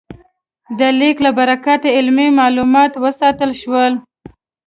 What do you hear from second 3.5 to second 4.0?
شول.